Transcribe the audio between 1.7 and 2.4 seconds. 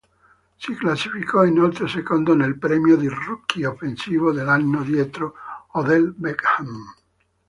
secondo